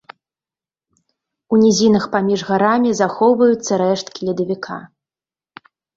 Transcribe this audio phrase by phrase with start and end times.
[1.55, 4.79] У нізінах паміж гарамі захоўваюцца рэшткі ледавіка.